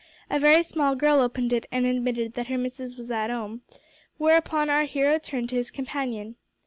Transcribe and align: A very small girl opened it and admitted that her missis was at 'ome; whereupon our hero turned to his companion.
A 0.31 0.39
very 0.39 0.63
small 0.63 0.95
girl 0.95 1.19
opened 1.19 1.53
it 1.53 1.67
and 1.71 1.85
admitted 1.85 2.33
that 2.33 2.47
her 2.47 2.57
missis 2.57 2.97
was 2.97 3.11
at 3.11 3.29
'ome; 3.29 3.61
whereupon 4.17 4.67
our 4.67 4.85
hero 4.85 5.19
turned 5.19 5.49
to 5.49 5.57
his 5.57 5.69
companion. 5.69 6.37